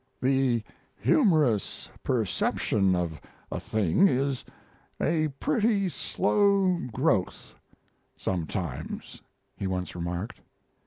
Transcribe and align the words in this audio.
"The 0.19 0.63
humorous 0.97 1.87
perception 2.01 2.95
of 2.95 3.21
a 3.51 3.59
thing 3.59 4.07
is 4.07 4.43
a 4.99 5.27
pretty 5.39 5.89
slow 5.89 6.79
growth 6.91 7.53
sometimes," 8.17 9.21
he 9.55 9.67
once 9.67 9.93
remarked. 9.93 10.41